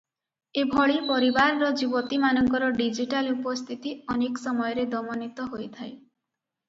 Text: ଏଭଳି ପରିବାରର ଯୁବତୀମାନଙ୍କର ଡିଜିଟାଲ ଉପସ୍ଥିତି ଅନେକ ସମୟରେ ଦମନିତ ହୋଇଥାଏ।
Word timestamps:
ଏଭଳି 0.61 0.95
ପରିବାରର 1.09 1.67
ଯୁବତୀମାନଙ୍କର 1.81 2.71
ଡିଜିଟାଲ 2.79 3.35
ଉପସ୍ଥିତି 3.37 3.93
ଅନେକ 4.15 4.43
ସମୟରେ 4.47 4.87
ଦମନିତ 4.99 5.51
ହୋଇଥାଏ। 5.53 5.97